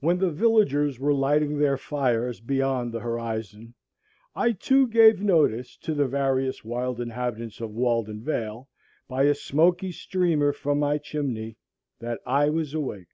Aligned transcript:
When 0.00 0.18
the 0.18 0.32
villagers 0.32 0.98
were 0.98 1.14
lighting 1.14 1.56
their 1.58 1.76
fires 1.76 2.40
beyond 2.40 2.90
the 2.90 2.98
horizon, 2.98 3.74
I 4.34 4.50
too 4.50 4.88
gave 4.88 5.20
notice 5.22 5.76
to 5.76 5.94
the 5.94 6.08
various 6.08 6.64
wild 6.64 7.00
inhabitants 7.00 7.60
of 7.60 7.70
Walden 7.70 8.20
vale, 8.20 8.68
by 9.06 9.22
a 9.26 9.34
smoky 9.36 9.92
streamer 9.92 10.52
from 10.52 10.80
my 10.80 10.98
chimney, 10.98 11.56
that 12.00 12.18
I 12.26 12.48
was 12.50 12.74
awake. 12.74 13.10